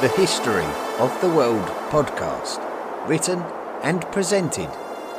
[0.00, 0.64] the History
[1.00, 2.62] of the World podcast,
[3.08, 3.42] written
[3.82, 4.70] and presented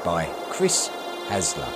[0.05, 0.88] by Chris
[1.28, 1.67] Hasler.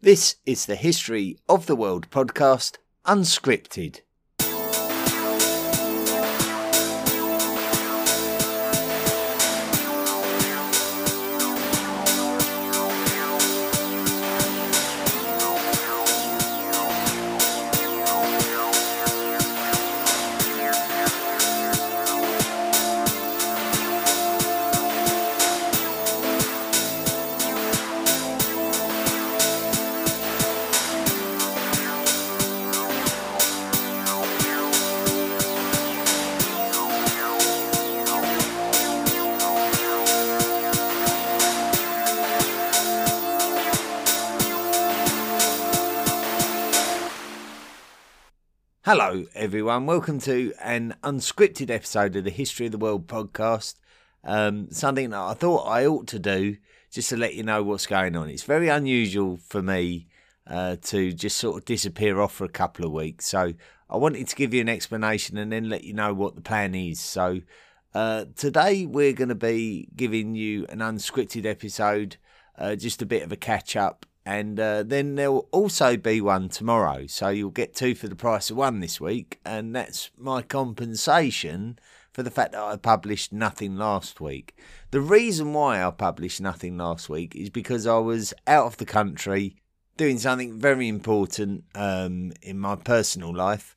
[0.00, 4.00] This is the History of the World podcast, unscripted.
[48.94, 49.86] Hello, everyone.
[49.86, 53.76] Welcome to an unscripted episode of the History of the World podcast.
[54.22, 56.58] Um, something that I thought I ought to do
[56.90, 58.28] just to let you know what's going on.
[58.28, 60.08] It's very unusual for me
[60.46, 63.24] uh, to just sort of disappear off for a couple of weeks.
[63.24, 63.54] So
[63.88, 66.74] I wanted to give you an explanation and then let you know what the plan
[66.74, 67.00] is.
[67.00, 67.40] So
[67.94, 72.18] uh, today we're going to be giving you an unscripted episode,
[72.58, 76.48] uh, just a bit of a catch up and uh, then there'll also be one
[76.48, 77.06] tomorrow.
[77.06, 81.78] So you'll get two for the price of one this week, and that's my compensation
[82.12, 84.56] for the fact that I published nothing last week.
[84.90, 88.84] The reason why I published nothing last week is because I was out of the
[88.84, 89.56] country
[89.96, 93.74] doing something very important um, in my personal life.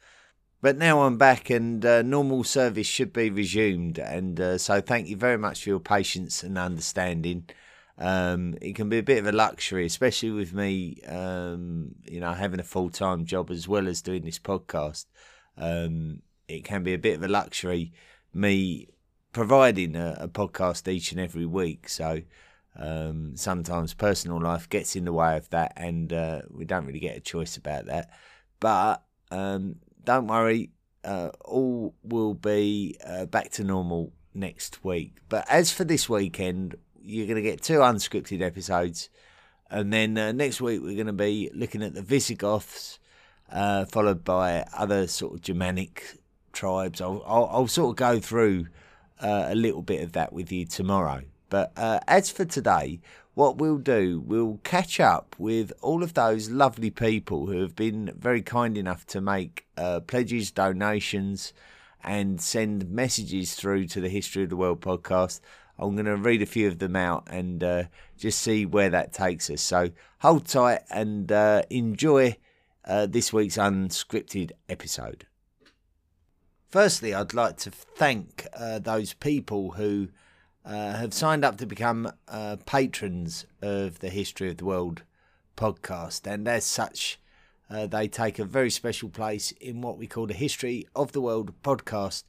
[0.62, 4.00] But now I'm back and uh, normal service should be resumed.
[4.00, 7.48] And uh, so thank you very much for your patience and understanding.
[7.98, 12.34] Um, it can be a bit of a luxury, especially with me, um, you know,
[12.34, 15.06] having a full time job as well as doing this podcast.
[15.58, 17.94] Um, it can be a bit of a luxury
[18.36, 18.90] me
[19.32, 21.90] providing a, a podcast each and every week.
[21.90, 22.22] So
[22.78, 27.00] um, sometimes personal life gets in the way of that, and uh, we don't really
[27.00, 28.12] get a choice about that.
[28.60, 30.72] But um, don't worry,
[31.04, 35.18] uh, all will be uh, back to normal next week.
[35.30, 39.10] But as for this weekend, you're going to get two unscripted episodes.
[39.70, 43.00] And then uh, next week, we're going to be looking at the Visigoths,
[43.52, 46.20] uh, followed by other sort of Germanic
[46.54, 47.02] tribes.
[47.02, 48.68] I'll, I'll, I'll sort of go through
[49.20, 51.22] uh, a little bit of that with you tomorrow.
[51.50, 53.00] But uh, as for today,
[53.34, 58.14] what we'll do, we'll catch up with all of those lovely people who have been
[58.18, 61.54] very kind enough to make uh, pledges, donations,
[62.04, 65.42] and send messages through to the History of the World podcast.
[65.78, 67.84] I'm going to read a few of them out and uh,
[68.18, 69.62] just see where that takes us.
[69.62, 72.38] So hold tight and uh, enjoy
[72.86, 75.28] uh, this week's unscripted episode.
[76.70, 80.10] Firstly, I'd like to thank uh, those people who
[80.64, 85.04] uh, have signed up to become uh, patrons of the History of the World
[85.56, 87.20] podcast, and as such,
[87.70, 91.54] they take a very special place in what we call the History of the World
[91.62, 92.24] podcast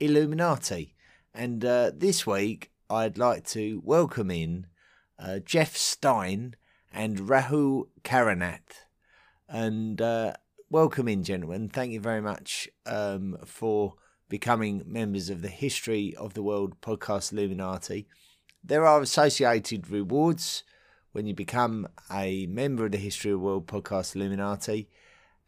[0.00, 0.94] Illuminati.
[1.34, 4.66] And this week, I'd like to welcome in
[5.18, 6.56] uh, Jeff Stein
[6.90, 8.86] and Rahul Karanath.
[9.46, 10.32] And uh,
[10.70, 11.68] welcome in, gentlemen.
[11.68, 13.96] Thank you very much um, for
[14.30, 18.08] becoming members of the History of the World podcast Illuminati.
[18.64, 20.64] There are associated rewards
[21.12, 24.88] when you become a member of the History of the World podcast Illuminati.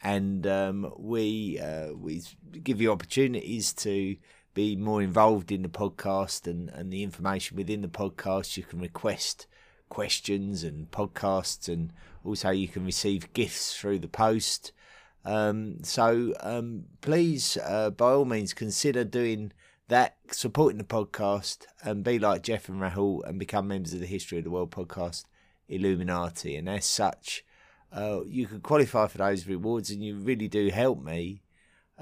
[0.02, 2.20] And um, we uh, we
[2.62, 4.16] give you opportunities to
[4.54, 8.56] be more involved in the podcast and, and the information within the podcast.
[8.56, 9.46] You can request
[9.88, 11.92] questions and podcasts, and
[12.24, 14.72] also you can receive gifts through the post.
[15.24, 19.52] Um, so um, please, uh, by all means, consider doing
[19.88, 24.06] that, supporting the podcast, and be like Jeff and Rahul and become members of the
[24.06, 25.24] History of the World podcast
[25.68, 26.56] Illuminati.
[26.56, 27.44] And as such,
[27.92, 31.42] uh, you can qualify for those rewards, and you really do help me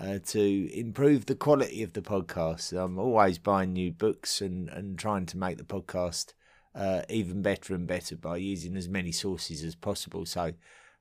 [0.01, 2.73] uh, to improve the quality of the podcast.
[2.73, 6.35] I'm always buying new books and, and trying to make the podcast
[6.75, 10.25] uh, even better and better by using as many sources as possible.
[10.25, 10.53] So,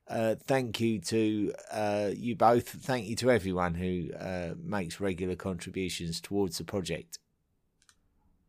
[0.08, 2.68] uh, thank you to uh, you both.
[2.68, 7.18] Thank you to everyone who uh, makes regular contributions towards the project.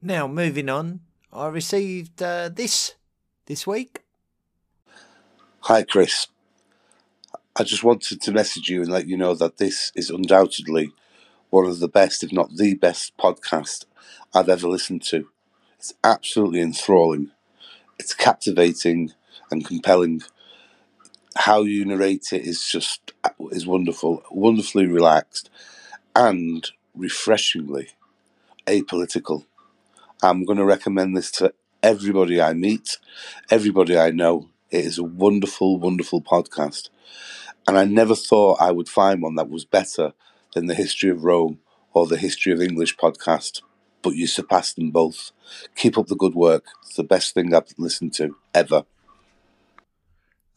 [0.02, 1.02] Now, moving on,
[1.34, 2.95] I received uh, this
[3.45, 4.02] this week.
[5.62, 6.28] Hi, Chris.
[7.59, 10.94] I just wanted to message you and let you know that this is undoubtedly
[11.50, 13.85] one of the best, if not the best, podcast
[14.33, 15.29] I've ever listened to.
[15.77, 17.31] It's absolutely enthralling.
[18.00, 19.13] It's captivating
[19.51, 20.21] and compelling.
[21.38, 23.13] how you narrate it is just
[23.51, 25.50] is wonderful, wonderfully relaxed,
[26.15, 27.89] and refreshingly
[28.67, 29.45] apolitical.
[30.23, 31.53] I'm going to recommend this to
[31.83, 32.97] everybody I meet,
[33.51, 34.50] everybody I know.
[34.71, 36.89] It is a wonderful, wonderful podcast.
[37.69, 40.13] And I never thought I would find one that was better
[40.56, 41.60] than the History of Rome
[41.94, 43.62] or the History of English podcast,
[44.01, 45.30] but you surpassed them both.
[45.75, 46.66] Keep up the good work.
[46.81, 48.86] It's the best thing I've listened to ever.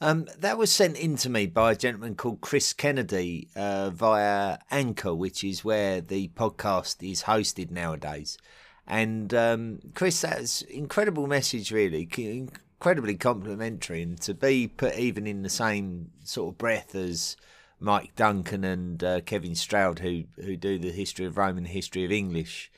[0.00, 4.56] Um, that was sent in to me by a gentleman called Chris Kennedy uh, via
[4.70, 8.38] Anchor, which is where the podcast is hosted nowadays.
[8.86, 12.06] And um, Chris, that's incredible message, really,
[12.82, 17.36] incredibly complimentary, and to be put even in the same sort of breath as
[17.78, 21.70] Mike Duncan and uh, Kevin Stroud, who who do the history of Rome and the
[21.70, 22.72] history of English,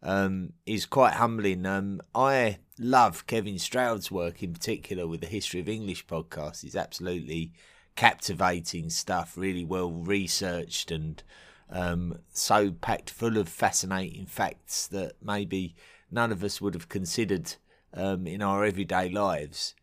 [0.00, 1.66] um, is quite humbling.
[1.66, 6.62] Um, I love Kevin Stroud's work in particular with the History of English podcast.
[6.62, 7.52] It's absolutely
[7.96, 11.20] captivating stuff, really well researched and
[11.68, 15.74] um, so packed full of fascinating facts that maybe
[16.12, 17.56] none of us would have considered
[17.94, 19.74] um, in our everyday lives.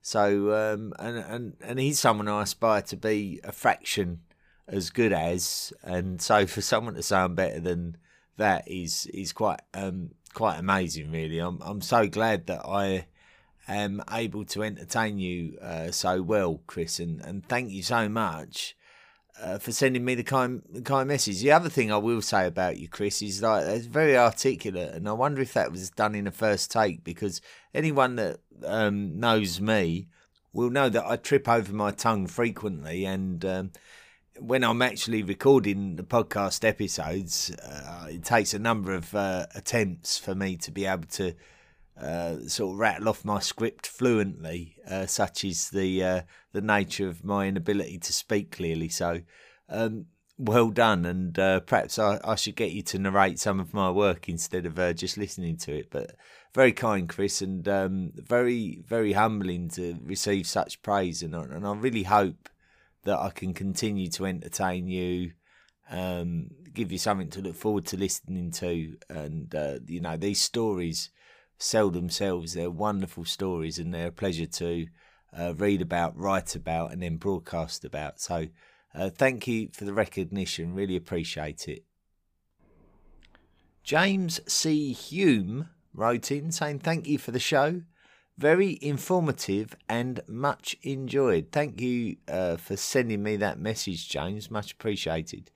[0.00, 4.20] So, um, and, and, and he's someone I aspire to be a fraction
[4.66, 7.96] as good as, and so for someone to sound better than
[8.36, 11.38] that is is quite um, quite amazing, really.
[11.38, 13.06] I'm I'm so glad that I
[13.68, 18.76] am able to entertain you uh, so well, Chris, and, and thank you so much
[19.40, 21.40] uh, for sending me the kind kind message.
[21.40, 25.08] The other thing I will say about you, Chris, is like it's very articulate, and
[25.08, 27.40] I wonder if that was done in a first take because
[27.74, 30.08] anyone that um, knows me
[30.52, 33.72] will know that I trip over my tongue frequently, and um,
[34.38, 40.18] when I'm actually recording the podcast episodes, uh, it takes a number of uh, attempts
[40.18, 41.34] for me to be able to
[42.02, 46.22] uh, sort of rattle off my script fluently, uh, such is the uh,
[46.52, 48.88] the nature of my inability to speak clearly.
[48.88, 49.22] So,
[49.68, 50.06] um,
[50.36, 53.90] well done, and uh, perhaps I, I, should get you to narrate some of my
[53.90, 55.90] work instead of just listening to it.
[55.90, 56.16] But
[56.54, 61.72] very kind, Chris, and um, very very humbling to receive such praise, and and I
[61.74, 62.48] really hope
[63.04, 65.32] that I can continue to entertain you,
[65.88, 70.40] um, give you something to look forward to listening to, and uh, you know these
[70.40, 71.10] stories
[71.62, 72.54] sell themselves.
[72.54, 74.86] They're wonderful stories, and they're a pleasure to
[75.36, 78.20] uh, read about, write about, and then broadcast about.
[78.20, 78.48] So,
[78.94, 80.74] uh, thank you for the recognition.
[80.74, 81.84] Really appreciate it.
[83.82, 84.92] James C.
[84.92, 87.82] Hume wrote in saying, Thank you for the show.
[88.38, 91.48] Very informative and much enjoyed.
[91.52, 94.50] Thank you uh, for sending me that message, James.
[94.50, 95.50] Much appreciated.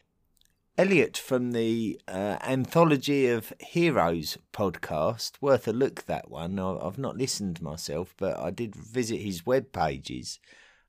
[0.79, 6.59] Elliot from the uh, Anthology of Heroes podcast, worth a look that one.
[6.59, 10.39] I've not listened myself, but I did visit his web pages,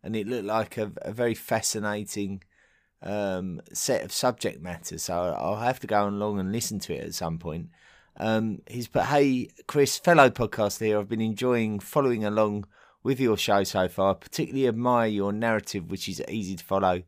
[0.04, 2.44] and it looked like a, a very fascinating
[3.02, 4.98] um, set of subject matter.
[4.98, 7.70] So I'll have to go along and listen to it at some point.
[8.18, 11.00] Um, he's put, hey, Chris, fellow podcast here.
[11.00, 12.66] I've been enjoying following along
[13.04, 14.12] with your show so far.
[14.12, 17.04] I Particularly admire your narrative, which is easy to follow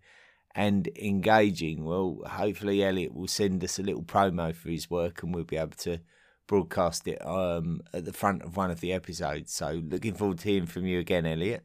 [0.56, 1.86] and engaging.
[1.86, 5.58] Well, hopefully, Elliot will send us a little promo for his work and we'll be
[5.58, 6.00] able to
[6.48, 9.54] broadcast it um, at the front of one of the episodes.
[9.54, 11.64] So, looking forward to hearing from you again, Elliot.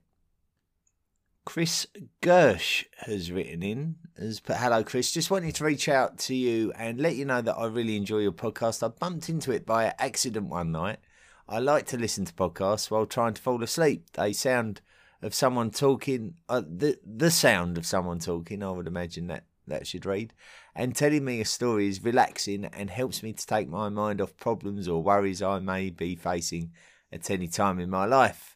[1.45, 1.87] Chris
[2.23, 6.73] Gersh has written in as put hello Chris just wanted to reach out to you
[6.75, 9.93] and let you know that I really enjoy your podcast I bumped into it by
[9.99, 11.01] accident one night
[11.47, 14.81] I like to listen to podcasts while trying to fall asleep they sound
[15.25, 19.87] of someone talking uh, the the sound of someone talking I would imagine that that
[19.87, 20.35] should read
[20.77, 24.37] and telling me a story is relaxing and helps me to take my mind off
[24.37, 26.73] problems or worries I may be facing
[27.11, 28.55] at any time in my life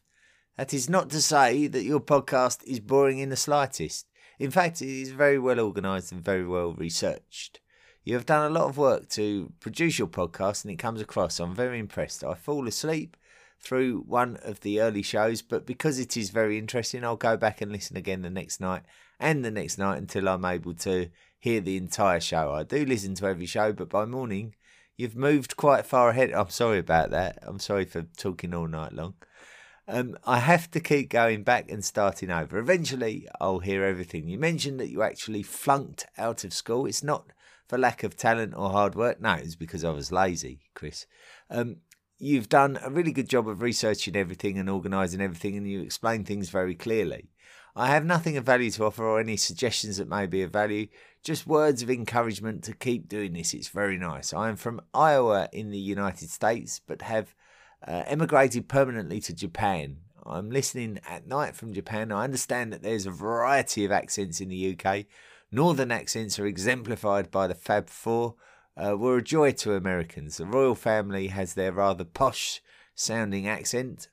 [0.59, 4.07] that is not to say that your podcast is boring in the slightest.
[4.37, 7.61] In fact, it is very well organised and very well researched.
[8.03, 11.39] You have done a lot of work to produce your podcast and it comes across.
[11.39, 12.25] I'm very impressed.
[12.25, 13.15] I fall asleep
[13.61, 17.61] through one of the early shows, but because it is very interesting, I'll go back
[17.61, 18.83] and listen again the next night
[19.19, 22.53] and the next night until I'm able to hear the entire show.
[22.53, 24.55] I do listen to every show, but by morning,
[24.97, 26.31] you've moved quite far ahead.
[26.31, 27.39] I'm sorry about that.
[27.41, 29.15] I'm sorry for talking all night long.
[29.87, 32.59] Um, I have to keep going back and starting over.
[32.59, 34.27] Eventually, I'll hear everything.
[34.27, 36.85] You mentioned that you actually flunked out of school.
[36.85, 37.31] It's not
[37.67, 39.19] for lack of talent or hard work.
[39.19, 41.07] No, it's because I was lazy, Chris.
[41.49, 41.77] Um,
[42.19, 46.23] you've done a really good job of researching everything and organising everything, and you explain
[46.23, 47.29] things very clearly.
[47.75, 50.87] I have nothing of value to offer or any suggestions that may be of value,
[51.23, 53.53] just words of encouragement to keep doing this.
[53.53, 54.33] It's very nice.
[54.33, 57.33] I am from Iowa in the United States, but have
[57.87, 59.97] uh, emigrated permanently to Japan.
[60.25, 62.11] I'm listening at night from Japan.
[62.11, 65.05] I understand that there's a variety of accents in the UK.
[65.51, 68.35] Northern accents are exemplified by the Fab Four.
[68.81, 70.37] Uh, were a joy to Americans.
[70.37, 72.61] The royal family has their rather posh
[72.95, 74.07] sounding accent,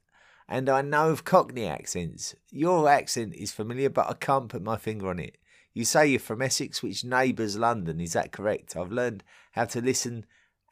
[0.48, 2.34] and I know of Cockney accents.
[2.50, 5.36] Your accent is familiar, but I can't put my finger on it.
[5.72, 8.00] You say you're from Essex, which neighbours London.
[8.00, 8.76] Is that correct?
[8.76, 10.24] I've learned how to listen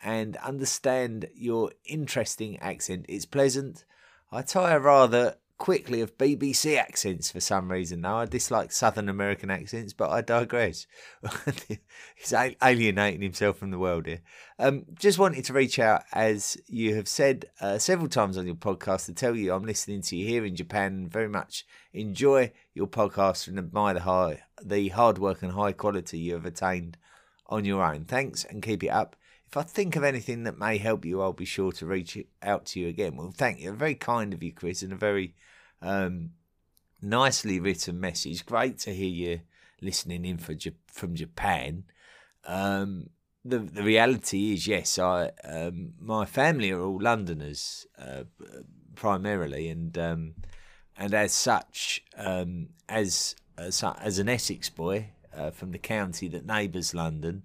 [0.02, 3.06] and understand your interesting accent.
[3.08, 3.84] It's pleasant.
[4.32, 8.18] I tire rather quickly of BBC accents for some reason now.
[8.18, 10.86] I dislike Southern American accents, but I digress.
[12.16, 14.20] He's alienating himself from the world here.
[14.58, 18.56] Um, just wanted to reach out, as you have said uh, several times on your
[18.56, 21.08] podcast, to tell you I'm listening to you here in Japan.
[21.08, 26.18] Very much enjoy your podcast and admire the high, the hard work and high quality
[26.18, 26.96] you have attained
[27.46, 28.04] on your own.
[28.04, 29.16] Thanks and keep it up.
[29.54, 32.66] If I think of anything that may help you, I'll be sure to reach out
[32.66, 33.14] to you again.
[33.14, 33.70] Well, thank you.
[33.70, 35.36] Very kind of you, Chris, and a very
[35.80, 36.30] um,
[37.00, 38.44] nicely written message.
[38.44, 39.40] Great to hear you
[39.80, 40.56] listening in for,
[40.88, 41.84] from Japan.
[42.44, 43.10] Um,
[43.44, 48.24] the the reality is, yes, I um, my family are all Londoners uh,
[48.96, 50.34] primarily, and um,
[50.96, 56.44] and as such, um, as as as an Essex boy uh, from the county that
[56.44, 57.44] neighbours London,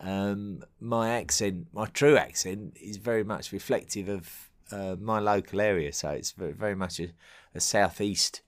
[0.00, 5.92] um, my accent, my true accent, is very much reflective of uh, my local area.
[5.92, 7.08] So it's very, much a,
[7.54, 8.42] a southeast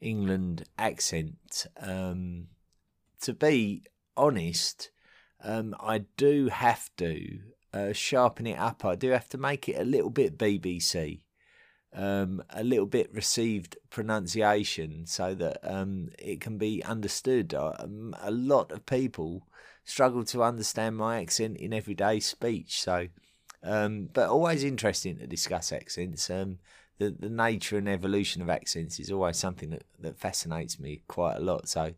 [0.00, 1.66] England accent.
[1.80, 2.48] Um,
[3.20, 3.84] to be
[4.16, 4.90] honest,
[5.42, 7.40] um, I do have to
[7.72, 8.84] uh, sharpen it up.
[8.84, 11.20] I do have to make it a little bit BBC.
[11.92, 17.54] Um, a little bit received pronunciation so that um, it can be understood.
[17.54, 19.46] Um, a lot of people
[19.86, 22.82] struggle to understand my accent in everyday speech.
[22.82, 23.06] So,
[23.62, 26.28] um, but always interesting to discuss accents.
[26.28, 26.58] Um,
[26.98, 31.36] the the nature and evolution of accents is always something that, that fascinates me quite
[31.36, 31.68] a lot.
[31.68, 31.94] So,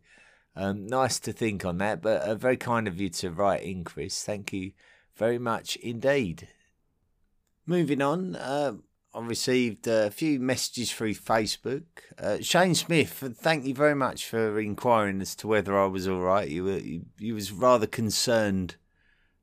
[0.55, 2.01] um, nice to think on that.
[2.01, 4.23] But uh, very kind of you to write in, Chris.
[4.23, 4.71] Thank you
[5.17, 6.47] very much indeed.
[7.65, 8.35] Moving on.
[8.35, 8.73] Uh,
[9.13, 11.83] I received a few messages through Facebook.
[12.17, 16.21] Uh, Shane Smith, thank you very much for inquiring as to whether I was all
[16.21, 16.47] right.
[16.47, 18.75] You were you, you was rather concerned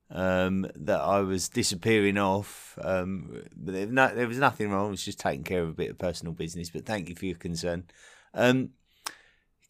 [0.09, 2.79] um, that I was disappearing off.
[2.81, 4.87] Um, but there, no, there, was nothing wrong.
[4.87, 6.69] I was just taking care of a bit of personal business.
[6.69, 7.85] But thank you for your concern.
[8.33, 8.69] Um,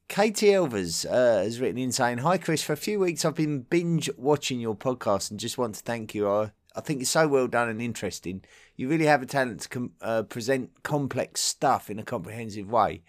[0.07, 3.61] Katie Elvers uh, has written in saying, "Hi Chris, for a few weeks I've been
[3.61, 6.29] binge watching your podcast and just want to thank you.
[6.29, 8.43] I I think it's so well done and interesting.
[8.75, 13.01] You really have a talent to com- uh, present complex stuff in a comprehensive way.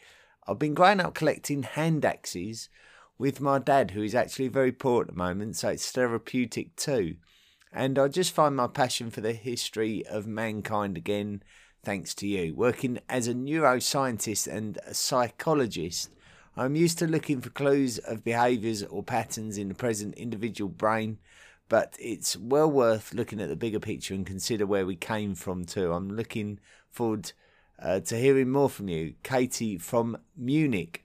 [0.47, 2.71] I've been growing up collecting hand axes
[3.19, 7.17] with my dad, who is actually very poor at the moment, so it's therapeutic too.
[7.71, 11.43] And I just find my passion for the history of mankind again,
[11.85, 12.55] thanks to you.
[12.55, 16.09] Working as a neuroscientist and a psychologist,
[16.57, 21.19] I'm used to looking for clues of behaviours or patterns in the present individual brain
[21.69, 25.65] but it's well worth looking at the bigger picture and consider where we came from
[25.65, 25.93] too.
[25.93, 26.61] I'm looking
[26.91, 27.33] forward
[27.79, 31.05] uh, to hearing more from you, Katie from Munich.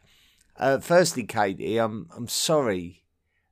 [0.58, 3.04] Uh, firstly, Katie, I'm I'm sorry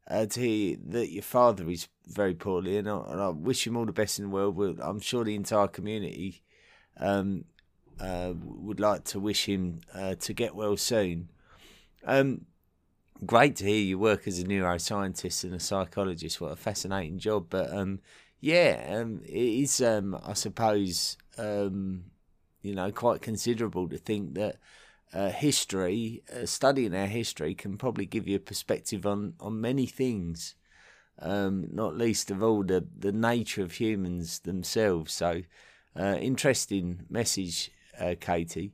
[0.08, 3.78] uh, to hear that your father is very poorly, and I, and I, wish him
[3.78, 4.80] all the best in the world.
[4.82, 6.44] I'm sure the entire community
[6.98, 7.46] um,
[8.00, 11.30] uh, would like to wish him uh, to get well soon.
[12.06, 12.46] Um,
[13.26, 16.42] great to hear you work as a neuroscientist and a psychologist.
[16.42, 17.48] What a fascinating job!
[17.50, 18.00] But um,
[18.40, 19.82] yeah, um, it is.
[19.82, 22.06] Um, I suppose um,
[22.62, 24.58] you know quite considerable to think that
[25.14, 29.86] uh, history, uh, studying our history, can probably give you a perspective on on many
[29.86, 30.56] things.
[31.20, 35.14] Um, not least of all the the nature of humans themselves.
[35.14, 35.44] So,
[36.00, 38.72] uh, interesting message, uh, Katie.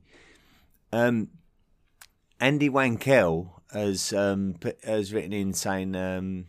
[0.90, 1.28] Um,
[2.40, 6.46] Andy Wankel has um, has written in saying um,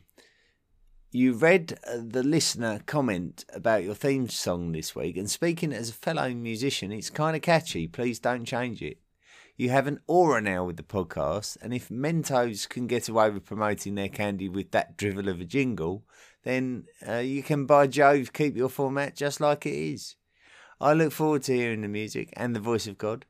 [1.11, 5.89] you read uh, the listener comment about your theme song this week, and speaking as
[5.89, 7.87] a fellow musician, it's kind of catchy.
[7.87, 8.97] Please don't change it.
[9.57, 13.45] You have an aura now with the podcast, and if Mentos can get away with
[13.45, 16.05] promoting their candy with that drivel of a jingle,
[16.43, 20.15] then uh, you can, by Jove, keep your format just like it is.
[20.79, 23.25] I look forward to hearing the music and the voice of God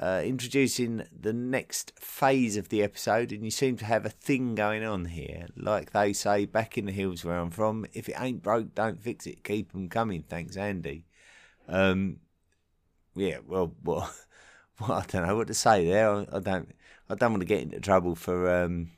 [0.00, 4.54] uh, introducing the next phase of the episode, and you seem to have a thing
[4.54, 5.46] going on here.
[5.56, 9.00] Like they say back in the hills where I'm from, if it ain't broke, don't
[9.00, 9.44] fix it.
[9.44, 10.22] Keep 'em coming.
[10.22, 11.06] Thanks, Andy.
[11.68, 12.20] Um,
[13.14, 14.10] yeah, well, well,
[14.80, 16.10] well, I don't know what to say there.
[16.10, 16.74] I, I don't,
[17.08, 18.90] I don't want to get into trouble for um,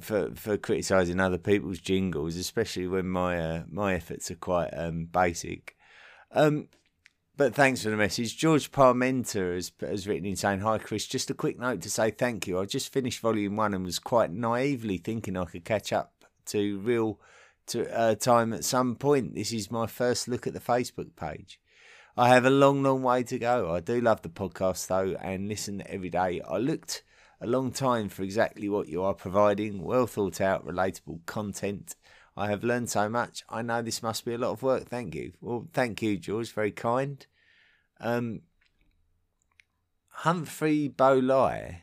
[0.00, 5.06] for for criticising other people's jingles, especially when my uh, my efforts are quite um,
[5.06, 5.76] basic.
[6.32, 6.68] Um,
[7.36, 8.36] but thanks for the message.
[8.36, 11.06] George Parmenter has, has written in saying, Hi, Chris.
[11.06, 12.60] Just a quick note to say thank you.
[12.60, 16.12] I just finished volume one and was quite naively thinking I could catch up
[16.46, 17.20] to real
[17.66, 19.34] to uh, time at some point.
[19.34, 21.60] This is my first look at the Facebook page.
[22.16, 23.74] I have a long, long way to go.
[23.74, 26.40] I do love the podcast though and listen every day.
[26.48, 27.02] I looked
[27.40, 31.96] a long time for exactly what you are providing well thought out, relatable content.
[32.36, 33.44] I have learned so much.
[33.48, 34.88] I know this must be a lot of work.
[34.88, 35.32] Thank you.
[35.40, 36.52] Well, thank you, George.
[36.52, 37.24] Very kind.
[38.00, 38.42] Um,
[40.08, 41.82] Humphrey Bolai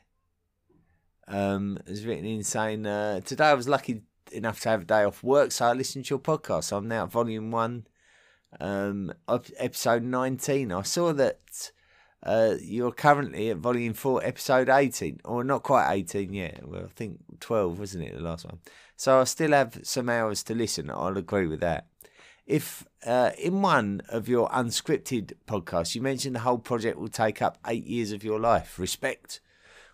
[1.27, 5.03] um, has written in saying, uh, Today I was lucky enough to have a day
[5.03, 6.75] off work, so I listened to your podcast.
[6.75, 7.87] I'm now at volume one,
[8.59, 9.13] um,
[9.57, 10.71] episode 19.
[10.71, 11.71] I saw that
[12.23, 16.67] uh, you're currently at volume four, episode 18, or not quite 18 yet.
[16.67, 18.59] Well, I think 12, wasn't it, the last one?
[18.95, 20.91] So I still have some hours to listen.
[20.91, 21.87] I'll agree with that.
[22.45, 27.41] If uh, in one of your unscripted podcasts you mentioned the whole project will take
[27.41, 29.39] up eight years of your life, respect.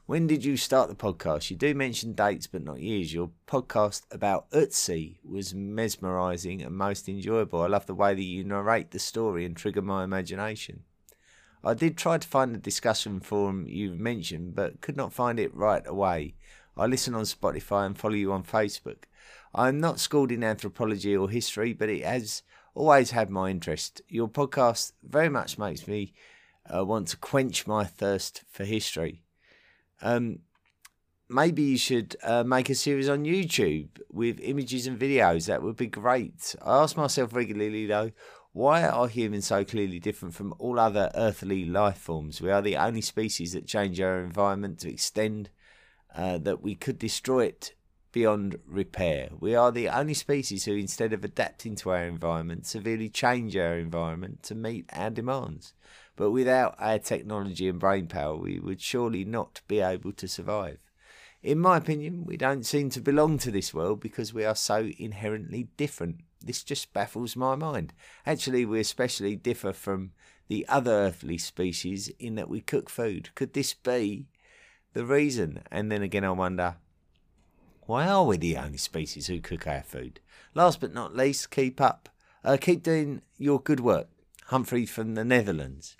[0.07, 1.49] When did you start the podcast?
[1.49, 3.13] You do mention dates, but not years.
[3.13, 7.61] Your podcast about Ötzi was mesmerising and most enjoyable.
[7.61, 10.83] I love the way that you narrate the story and trigger my imagination.
[11.67, 15.53] I did try to find the discussion forum you mentioned, but could not find it
[15.53, 16.35] right away.
[16.77, 19.03] I listen on Spotify and follow you on Facebook.
[19.53, 22.41] I'm not schooled in anthropology or history, but it has
[22.73, 24.01] always had my interest.
[24.07, 26.13] Your podcast very much makes me
[26.73, 29.23] uh, want to quench my thirst for history.
[30.01, 30.39] Um,
[31.27, 35.47] maybe you should uh, make a series on YouTube with images and videos.
[35.47, 36.55] That would be great.
[36.61, 38.11] I ask myself regularly, though,
[38.57, 42.41] why are humans so clearly different from all other earthly life forms?
[42.41, 45.51] We are the only species that change our environment to extend
[46.15, 47.75] uh, that we could destroy it
[48.11, 49.29] beyond repair.
[49.39, 53.77] We are the only species who, instead of adapting to our environment, severely change our
[53.77, 55.75] environment to meet our demands.
[56.15, 60.79] But without our technology and brain power, we would surely not be able to survive.
[61.43, 64.89] In my opinion, we don't seem to belong to this world because we are so
[64.97, 66.21] inherently different.
[66.41, 67.93] This just baffles my mind.
[68.25, 70.11] Actually, we especially differ from
[70.47, 73.33] the other earthly species in that we cook food.
[73.35, 74.27] Could this be
[74.93, 75.63] the reason?
[75.71, 76.75] And then again, I wonder,
[77.81, 80.19] why are we the only species who cook our food?
[80.53, 82.09] Last but not least, keep up.
[82.43, 84.07] Uh, keep doing your good work.
[84.45, 85.97] Humphrey from the Netherlands.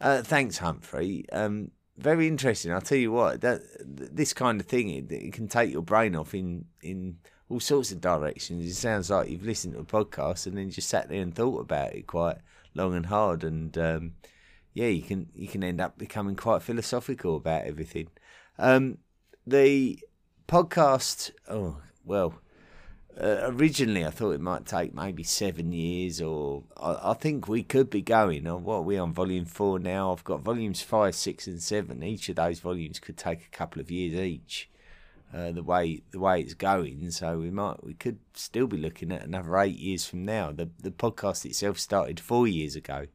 [0.00, 1.26] Uh, thanks, Humphrey.
[1.32, 2.72] Um, very interesting.
[2.72, 6.14] I'll tell you what, that, this kind of thing it, it, can take your brain
[6.14, 7.18] off in in
[7.48, 8.66] all sorts of directions.
[8.66, 11.60] It sounds like you've listened to a podcast and then just sat there and thought
[11.60, 12.38] about it quite
[12.74, 14.12] long and hard, and um,
[14.74, 18.08] yeah, you can you can end up becoming quite philosophical about everything.
[18.58, 18.98] Um,
[19.46, 19.98] the
[20.46, 22.34] podcast, oh well,
[23.20, 27.64] uh, originally, I thought it might take maybe seven years, or I, I, think we
[27.64, 28.46] could be going.
[28.46, 30.12] Or what are we on volume four now?
[30.12, 32.02] I've got volumes five, six, and seven.
[32.04, 34.70] Each of those volumes could take a couple of years each.
[35.32, 39.12] Uh, the way the way it's going, so we might we could still be looking
[39.12, 40.52] at another eight years from now.
[40.52, 43.08] The the podcast itself started four years ago,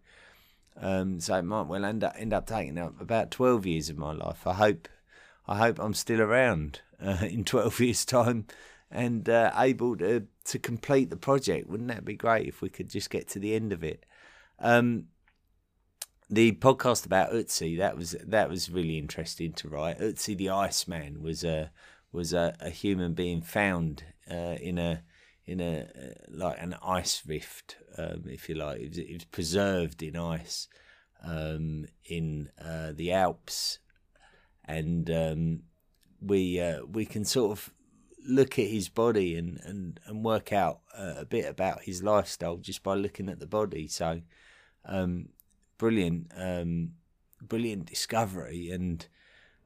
[0.79, 3.97] um, so it might well end up end up taking up about twelve years of
[3.97, 4.45] my life.
[4.45, 4.87] I hope
[5.47, 8.45] I hope I'm still around uh, in twelve years' time
[8.91, 11.67] and uh, able to to complete the project.
[11.67, 14.05] Wouldn't that be great if we could just get to the end of it?
[14.59, 15.05] Um,
[16.29, 19.99] the podcast about Ötzi that was that was really interesting to write.
[19.99, 21.71] Ötzi the Iceman was a
[22.13, 25.03] was a, a human being found uh, in a
[25.45, 28.79] in a uh, like an ice rift, um, if you like.
[28.79, 30.67] It was, it was preserved in ice
[31.23, 33.79] um, in uh, the Alps,
[34.63, 35.63] and um,
[36.21, 37.73] we uh, we can sort of
[38.25, 42.57] look at his body and, and, and work out uh, a bit about his lifestyle
[42.57, 43.87] just by looking at the body.
[43.87, 44.21] So,
[44.85, 45.29] um,
[45.77, 46.91] brilliant, um,
[47.41, 49.05] brilliant discovery and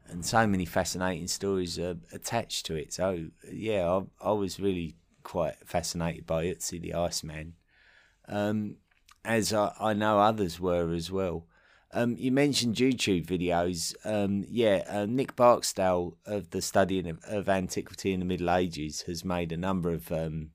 [0.10, 2.94] and so many fascinating stories uh, attached to it.
[2.94, 3.88] So, yeah,
[4.22, 7.54] I, I was really quite fascinated by Ötzi the Iceman,
[8.28, 8.78] um,
[9.26, 11.46] as I, I know others were as well.
[11.92, 13.96] Um, you mentioned YouTube videos.
[14.06, 19.02] Um, yeah, uh, Nick Barksdale of the Study of, of, Antiquity in the Middle Ages
[19.02, 20.50] has made a number of um,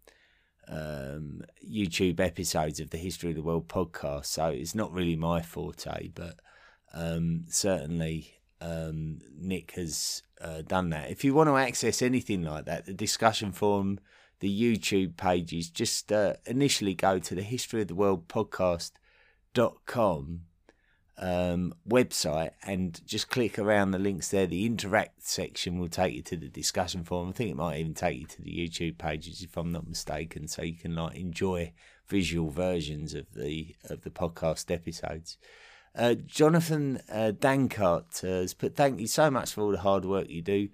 [0.69, 4.27] um, YouTube episodes of the History of the World podcast.
[4.27, 6.37] So it's not really my forte, but
[6.93, 11.11] um, certainly um, Nick has uh, done that.
[11.11, 13.99] If you want to access anything like that, the discussion forum,
[14.41, 18.93] the YouTube pages, just uh, initially go to the History of the World podcast.com
[21.19, 24.47] um, website and just click around the links there.
[24.47, 27.31] The interact section will take you to the discussion forum.
[27.31, 30.47] I think it might even take you to the YouTube pages if I'm not mistaken,
[30.49, 31.73] so you can like enjoy
[32.09, 35.37] visual versions of the of the podcast episodes.
[35.95, 40.29] Uh, Jonathan uh, Dankart has put thank you so much for all the hard work
[40.29, 40.69] you do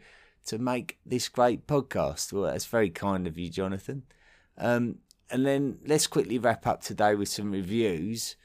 [0.47, 2.33] to make this great podcast.
[2.33, 4.05] Well, that's very kind of you, Jonathan.
[4.57, 4.99] Um,
[5.31, 8.37] and then let's quickly wrap up today with some reviews.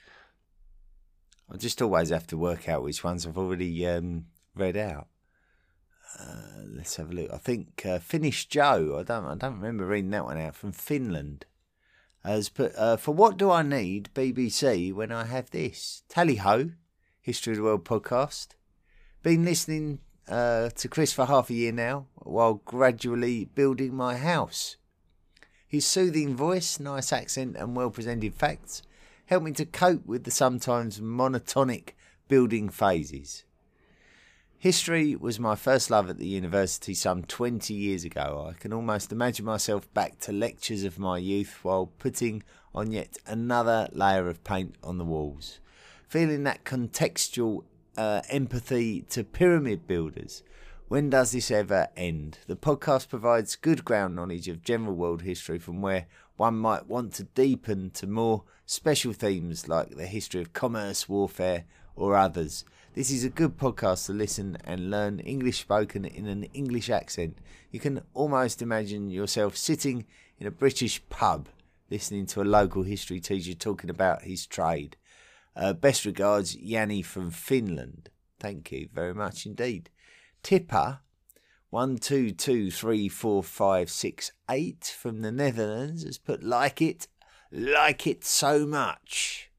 [1.51, 5.07] I just always have to work out which ones I've already um, read out.
[6.19, 7.31] Uh, let's have a look.
[7.31, 8.97] I think uh, Finnish Joe.
[8.99, 9.25] I don't.
[9.25, 11.45] I don't remember reading that one out from Finland.
[12.23, 16.03] Has put uh, for what do I need BBC when I have this?
[16.07, 16.71] Tally ho,
[17.21, 18.49] History of the World podcast.
[19.23, 24.77] Been listening uh, to Chris for half a year now, while gradually building my house.
[25.67, 28.83] His soothing voice, nice accent, and well presented facts
[29.25, 31.89] help me to cope with the sometimes monotonic
[32.27, 33.43] building phases.
[34.63, 38.49] History was my first love at the university some 20 years ago.
[38.49, 43.17] I can almost imagine myself back to lectures of my youth while putting on yet
[43.27, 45.59] another layer of paint on the walls.
[46.07, 47.65] Feeling that contextual
[47.97, 50.43] uh, empathy to pyramid builders.
[50.87, 52.37] When does this ever end?
[52.47, 56.05] The podcast provides good ground knowledge of general world history from where
[56.37, 61.65] one might want to deepen to more special themes like the history of commerce, warfare,
[61.97, 62.63] or others.
[62.93, 67.39] This is a good podcast to listen and learn English spoken in an English accent.
[67.71, 70.05] You can almost imagine yourself sitting
[70.37, 71.49] in a British pub
[71.89, 74.95] listening to a local history teacher talking about his trade.
[75.55, 78.11] Uh, best regards, Yanni from Finland.
[78.39, 79.89] Thank you very much indeed.
[80.43, 80.99] Tipper,
[81.71, 87.07] one two two three four five six eight from the Netherlands has put like it,
[87.51, 89.49] like it so much.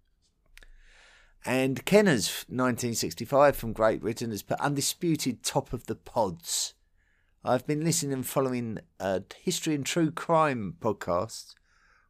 [1.47, 6.73] And Kenners, 1965 from Great Britain, has put undisputed top of the pods.
[7.45, 11.55] I've been listening and following a history and true crime podcast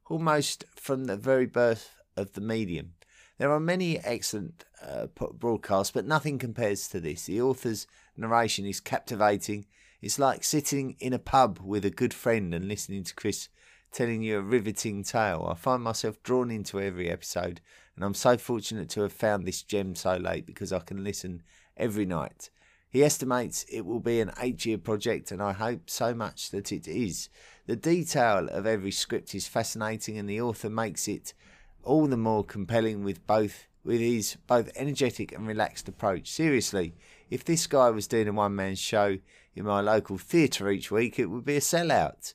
[0.06, 2.92] almost from the very birth of the medium.
[3.38, 7.26] There are many excellent uh, broadcasts, but nothing compares to this.
[7.26, 9.66] The author's narration is captivating.
[10.00, 13.48] It's like sitting in a pub with a good friend and listening to Chris
[13.90, 15.48] telling you a riveting tale.
[15.50, 17.60] I find myself drawn into every episode
[17.96, 21.42] and I'm so fortunate to have found this gem so late because I can listen
[21.76, 22.50] every night.
[22.88, 26.70] He estimates it will be an eight year project, and I hope so much that
[26.70, 27.28] it is.
[27.66, 31.34] The detail of every script is fascinating, and the author makes it
[31.82, 36.30] all the more compelling with both with his both energetic and relaxed approach.
[36.30, 36.94] Seriously,
[37.30, 39.18] if this guy was doing a one man show
[39.54, 42.34] in my local theatre each week, it would be a sellout.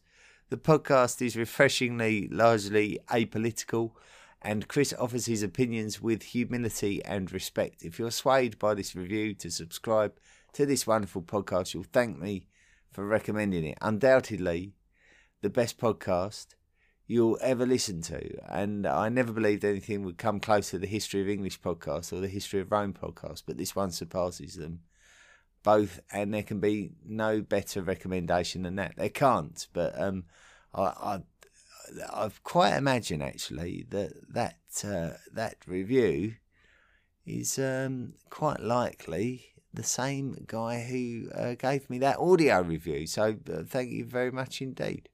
[0.49, 3.91] The podcast is refreshingly largely apolitical
[4.41, 7.83] and Chris offers his opinions with humility and respect.
[7.83, 10.13] If you're swayed by this review to subscribe
[10.53, 12.47] to this wonderful podcast, you'll thank me
[12.91, 13.77] for recommending it.
[13.81, 14.73] Undoubtedly,
[15.41, 16.47] the best podcast
[17.05, 18.37] you'll ever listen to.
[18.47, 22.21] And I never believed anything would come close to the history of English podcasts or
[22.21, 24.81] the history of Rome podcast, but this one surpasses them
[25.63, 28.93] both, and there can be no better recommendation than that.
[28.95, 30.23] There can't, but um,
[30.73, 31.19] I, I
[32.11, 36.35] I've quite imagine actually that that uh, that review
[37.25, 43.05] is um, quite likely the same guy who uh, gave me that audio review.
[43.05, 45.09] So uh, thank you very much indeed.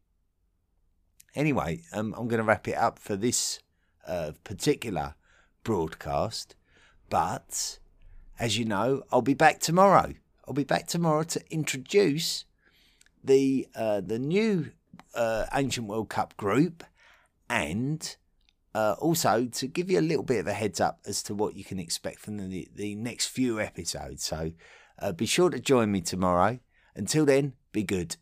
[1.35, 3.59] Anyway, um, I'm going to wrap it up for this
[4.07, 5.15] uh, particular
[5.63, 6.55] broadcast,
[7.09, 7.79] but
[8.39, 10.13] as you know, I'll be back tomorrow.
[10.47, 12.45] I'll be back tomorrow to introduce
[13.23, 14.71] the uh, the new
[15.15, 16.83] uh, Ancient World Cup group
[17.49, 18.15] and
[18.73, 21.55] uh, also to give you a little bit of a heads up as to what
[21.55, 24.23] you can expect from the, the next few episodes.
[24.23, 24.51] So
[24.99, 26.59] uh, be sure to join me tomorrow.
[26.95, 28.17] Until then, be good.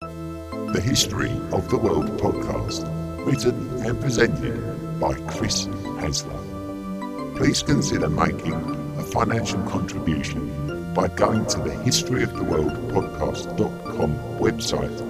[0.00, 2.86] The History of the World podcast,
[3.26, 7.36] written and presented by Chris Hasler.
[7.36, 8.54] Please consider making
[8.98, 15.09] a financial contribution by going to the historyoftheworldpodcast.com website